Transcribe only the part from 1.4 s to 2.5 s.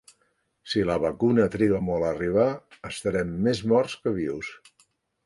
triga molt a arribar,